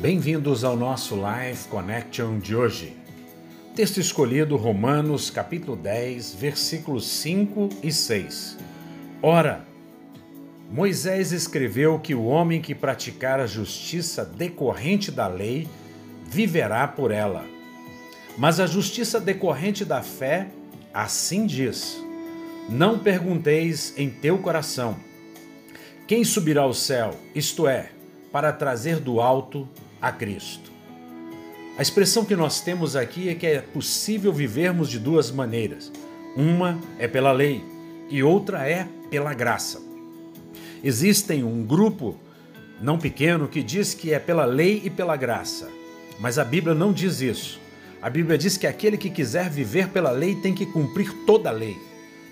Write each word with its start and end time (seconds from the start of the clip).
Bem-vindos 0.00 0.62
ao 0.62 0.76
nosso 0.76 1.16
Live 1.16 1.66
Connection 1.66 2.38
de 2.38 2.54
hoje. 2.54 2.96
Texto 3.74 3.98
escolhido 3.98 4.54
Romanos 4.54 5.28
capítulo 5.28 5.76
10, 5.76 6.34
versículos 6.34 7.04
5 7.04 7.68
e 7.82 7.90
6. 7.90 8.58
Ora, 9.20 9.66
Moisés 10.70 11.32
escreveu 11.32 11.98
que 11.98 12.14
o 12.14 12.26
homem 12.26 12.62
que 12.62 12.76
praticar 12.76 13.40
a 13.40 13.46
justiça 13.48 14.24
decorrente 14.24 15.10
da 15.10 15.26
lei 15.26 15.66
viverá 16.24 16.86
por 16.86 17.10
ela. 17.10 17.44
Mas 18.36 18.60
a 18.60 18.68
justiça 18.68 19.18
decorrente 19.18 19.84
da 19.84 20.00
fé, 20.00 20.46
assim 20.94 21.44
diz: 21.44 22.00
Não 22.68 23.00
pergunteis 23.00 23.94
em 23.96 24.08
teu 24.08 24.38
coração: 24.38 24.96
quem 26.06 26.22
subirá 26.22 26.62
ao 26.62 26.72
céu, 26.72 27.16
isto 27.34 27.66
é, 27.66 27.90
para 28.30 28.52
trazer 28.52 29.00
do 29.00 29.20
alto 29.20 29.68
a 30.00 30.12
Cristo. 30.12 30.70
A 31.78 31.82
expressão 31.82 32.24
que 32.24 32.34
nós 32.34 32.60
temos 32.60 32.96
aqui 32.96 33.28
é 33.28 33.34
que 33.34 33.46
é 33.46 33.60
possível 33.60 34.32
vivermos 34.32 34.88
de 34.90 34.98
duas 34.98 35.30
maneiras. 35.30 35.92
Uma 36.36 36.78
é 36.98 37.06
pela 37.06 37.32
lei 37.32 37.64
e 38.10 38.22
outra 38.22 38.68
é 38.68 38.88
pela 39.10 39.32
graça. 39.32 39.80
Existem 40.82 41.44
um 41.44 41.64
grupo 41.64 42.16
não 42.80 42.98
pequeno 42.98 43.48
que 43.48 43.62
diz 43.62 43.94
que 43.94 44.12
é 44.12 44.18
pela 44.18 44.44
lei 44.44 44.82
e 44.84 44.90
pela 44.90 45.16
graça, 45.16 45.68
mas 46.20 46.38
a 46.38 46.44
Bíblia 46.44 46.74
não 46.74 46.92
diz 46.92 47.20
isso. 47.20 47.60
A 48.00 48.08
Bíblia 48.08 48.38
diz 48.38 48.56
que 48.56 48.66
aquele 48.66 48.96
que 48.96 49.10
quiser 49.10 49.50
viver 49.50 49.88
pela 49.88 50.10
lei 50.10 50.36
tem 50.36 50.54
que 50.54 50.66
cumprir 50.66 51.12
toda 51.26 51.48
a 51.48 51.52
lei. 51.52 51.76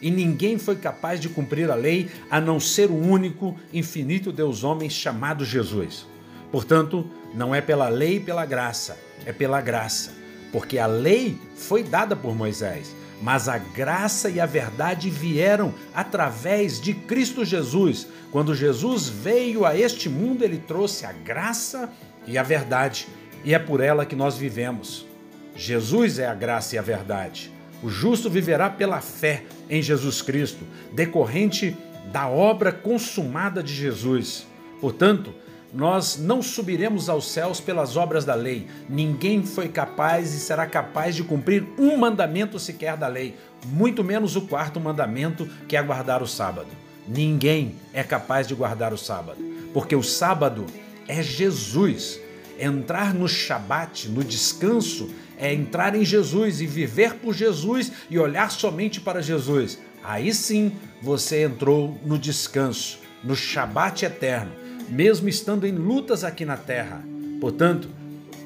E 0.00 0.10
ninguém 0.10 0.58
foi 0.58 0.76
capaz 0.76 1.20
de 1.20 1.28
cumprir 1.28 1.70
a 1.70 1.74
lei 1.74 2.08
a 2.30 2.40
não 2.40 2.60
ser 2.60 2.90
o 2.90 2.96
único, 2.96 3.56
infinito 3.72 4.30
Deus 4.30 4.62
homem 4.62 4.88
chamado 4.88 5.44
Jesus. 5.44 6.06
Portanto, 6.56 7.04
não 7.34 7.54
é 7.54 7.60
pela 7.60 7.90
lei 7.90 8.16
e 8.16 8.20
pela 8.20 8.46
graça, 8.46 8.96
é 9.26 9.30
pela 9.30 9.60
graça. 9.60 10.14
Porque 10.50 10.78
a 10.78 10.86
lei 10.86 11.38
foi 11.54 11.82
dada 11.82 12.16
por 12.16 12.34
Moisés, 12.34 12.96
mas 13.20 13.46
a 13.46 13.58
graça 13.58 14.30
e 14.30 14.40
a 14.40 14.46
verdade 14.46 15.10
vieram 15.10 15.74
através 15.94 16.80
de 16.80 16.94
Cristo 16.94 17.44
Jesus. 17.44 18.06
Quando 18.32 18.54
Jesus 18.54 19.06
veio 19.06 19.66
a 19.66 19.76
este 19.76 20.08
mundo, 20.08 20.42
ele 20.42 20.56
trouxe 20.56 21.04
a 21.04 21.12
graça 21.12 21.92
e 22.26 22.38
a 22.38 22.42
verdade, 22.42 23.06
e 23.44 23.52
é 23.52 23.58
por 23.58 23.82
ela 23.82 24.06
que 24.06 24.16
nós 24.16 24.38
vivemos. 24.38 25.06
Jesus 25.54 26.18
é 26.18 26.26
a 26.26 26.34
graça 26.34 26.76
e 26.76 26.78
a 26.78 26.82
verdade. 26.82 27.52
O 27.82 27.90
justo 27.90 28.30
viverá 28.30 28.70
pela 28.70 29.02
fé 29.02 29.44
em 29.68 29.82
Jesus 29.82 30.22
Cristo, 30.22 30.64
decorrente 30.90 31.76
da 32.10 32.26
obra 32.26 32.72
consumada 32.72 33.62
de 33.62 33.74
Jesus. 33.74 34.46
Portanto, 34.80 35.34
nós 35.76 36.16
não 36.16 36.40
subiremos 36.40 37.10
aos 37.10 37.28
céus 37.30 37.60
pelas 37.60 37.98
obras 37.98 38.24
da 38.24 38.34
lei. 38.34 38.66
Ninguém 38.88 39.44
foi 39.44 39.68
capaz 39.68 40.32
e 40.32 40.40
será 40.40 40.66
capaz 40.66 41.14
de 41.14 41.22
cumprir 41.22 41.66
um 41.78 41.98
mandamento 41.98 42.58
sequer 42.58 42.96
da 42.96 43.06
lei, 43.06 43.36
muito 43.66 44.02
menos 44.02 44.36
o 44.36 44.42
quarto 44.42 44.80
mandamento, 44.80 45.46
que 45.68 45.76
é 45.76 45.82
guardar 45.82 46.22
o 46.22 46.26
sábado. 46.26 46.68
Ninguém 47.06 47.74
é 47.92 48.02
capaz 48.02 48.48
de 48.48 48.54
guardar 48.54 48.94
o 48.94 48.98
sábado, 48.98 49.38
porque 49.74 49.94
o 49.94 50.02
sábado 50.02 50.64
é 51.06 51.22
Jesus. 51.22 52.20
Entrar 52.58 53.12
no 53.12 53.28
Shabat, 53.28 54.08
no 54.08 54.24
descanso, 54.24 55.10
é 55.36 55.52
entrar 55.52 55.94
em 55.94 56.06
Jesus 56.06 56.62
e 56.62 56.66
viver 56.66 57.16
por 57.16 57.34
Jesus 57.34 57.92
e 58.08 58.18
olhar 58.18 58.50
somente 58.50 58.98
para 58.98 59.20
Jesus. 59.20 59.78
Aí 60.02 60.32
sim 60.32 60.72
você 61.02 61.44
entrou 61.44 62.00
no 62.02 62.18
descanso, 62.18 62.98
no 63.22 63.36
Shabat 63.36 64.06
eterno 64.06 64.65
mesmo 64.88 65.28
estando 65.28 65.66
em 65.66 65.72
lutas 65.72 66.24
aqui 66.24 66.44
na 66.44 66.56
terra. 66.56 67.02
Portanto, 67.40 67.88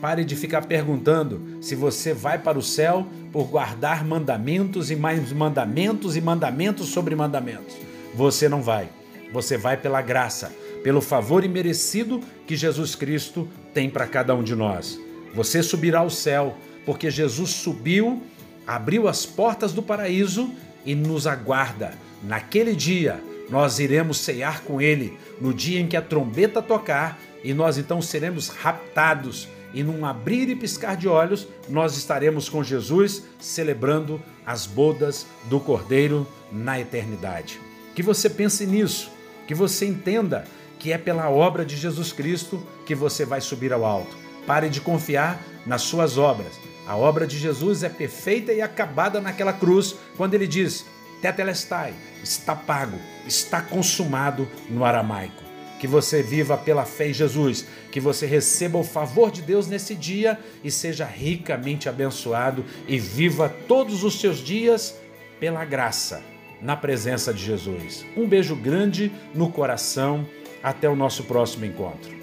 pare 0.01 0.25
de 0.25 0.35
ficar 0.35 0.67
perguntando 0.67 1.59
se 1.61 1.75
você 1.75 2.15
vai 2.15 2.39
para 2.39 2.59
o 2.59 2.63
céu 2.63 3.07
por 3.33 3.45
guardar 3.45 4.05
mandamentos 4.05 4.91
e 4.91 4.97
mais 4.97 5.33
mandamentos 5.33 6.17
e 6.17 6.21
mandamentos 6.21 6.89
sobre 6.89 7.15
mandamentos. 7.15 7.75
Você 8.15 8.49
não 8.49 8.63
vai. 8.63 8.89
Você 9.33 9.57
vai 9.57 9.77
pela 9.77 10.03
graça, 10.03 10.53
pelo 10.83 11.01
favor 11.01 11.45
imerecido 11.45 12.21
que 12.47 12.57
Jesus 12.57 12.95
Cristo 12.95 13.49
tem 13.73 13.89
para 13.89 14.07
cada 14.07 14.35
um 14.35 14.43
de 14.43 14.57
nós. 14.57 14.99
Você 15.35 15.63
subirá 15.63 16.01
ao 16.01 16.11
céu, 16.11 16.57
porque 16.85 17.11
Jesus 17.11 17.51
subiu, 17.51 18.21
abriu 18.67 19.07
as 19.07 19.25
portas 19.25 19.73
do 19.73 19.83
paraíso 19.83 20.51
e 20.85 20.95
nos 20.95 21.27
aguarda. 21.27 21.93
Naquele 22.23 22.75
dia, 22.75 23.23
nós 23.51 23.79
iremos 23.79 24.19
ceiar 24.19 24.63
com 24.63 24.81
Ele 24.81 25.19
no 25.41 25.53
dia 25.53 25.81
em 25.81 25.87
que 25.87 25.97
a 25.97 26.03
trombeta 26.03 26.63
tocar 26.63 27.19
e 27.43 27.53
nós 27.53 27.79
então 27.79 28.01
seremos 28.01 28.49
raptados. 28.49 29.49
E 29.73 29.83
num 29.83 30.05
abrir 30.05 30.49
e 30.49 30.57
piscar 30.57 30.97
de 30.97 31.07
olhos, 31.07 31.47
nós 31.69 31.97
estaremos 31.97 32.49
com 32.49 32.63
Jesus 32.63 33.23
celebrando 33.39 34.21
as 34.45 34.67
bodas 34.67 35.27
do 35.45 35.61
Cordeiro 35.61 36.27
na 36.51 36.81
eternidade. 36.81 37.61
Que 37.95 38.03
você 38.03 38.29
pense 38.29 38.67
nisso, 38.67 39.11
que 39.47 39.55
você 39.55 39.87
entenda 39.87 40.45
que 40.79 40.93
é 40.93 40.99
pela 40.99 41.31
obra 41.31 41.65
de 41.65 41.77
Jesus 41.77 42.13
Cristo 42.13 42.61
que 42.85 42.95
você 42.95 43.25
vai 43.25 43.41
subir 43.41 43.73
ao 43.73 43.85
alto. 43.85 44.17
Pare 44.47 44.69
de 44.69 44.81
confiar 44.81 45.41
nas 45.65 45.83
suas 45.83 46.19
obras. 46.19 46.59
A 46.87 46.97
obra 46.97 47.27
de 47.27 47.39
Jesus 47.39 47.85
é 47.85 47.89
perfeita 47.89 48.53
e 48.53 48.61
acabada 48.61 49.21
naquela 49.21 49.53
cruz, 49.53 49.95
quando 50.17 50.35
ele 50.35 50.47
diz: 50.47 50.85
Tetelestai, 51.21 51.95
está 52.23 52.55
pago, 52.55 52.99
está 53.27 53.61
consumado 53.61 54.49
no 54.69 54.85
aramaico. 54.85 55.43
Que 55.79 55.87
você 55.87 56.23
viva 56.23 56.59
pela 56.59 56.85
fé 56.85 57.09
em 57.09 57.15
Jesus, 57.15 57.67
que 57.91 58.01
você 58.01 58.27
receba 58.27 58.79
o 58.79 58.85
favor 58.85 59.31
de 59.31 59.41
Deus 59.41 59.67
nesse 59.67 59.95
dia 59.95 60.39
e 60.63 60.71
seja 60.71 61.07
ricamente 61.07 61.89
abençoado 61.89 62.65
e 62.87 62.99
viva 62.99 63.49
todos 63.67 64.05
os 64.05 64.21
seus 64.21 64.39
dias 64.39 64.95
pela 65.39 65.65
graça, 65.65 66.23
na 66.61 66.77
presença 66.77 67.33
de 67.33 67.43
Jesus. 67.43 68.05
Um 68.15 68.29
beijo 68.29 68.55
grande 68.55 69.11
no 69.35 69.51
coração, 69.51 70.27
até 70.63 70.87
o 70.87 70.95
nosso 70.95 71.25
próximo 71.25 71.65
encontro. 71.65 72.20